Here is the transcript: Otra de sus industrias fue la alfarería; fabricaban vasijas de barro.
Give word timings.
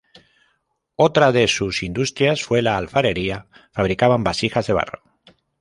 Otra 0.95 1.31
de 1.31 1.47
sus 1.47 1.83
industrias 1.83 2.41
fue 2.43 2.63
la 2.63 2.75
alfarería; 2.75 3.45
fabricaban 3.71 4.23
vasijas 4.23 4.65
de 4.65 4.73
barro. 4.73 5.03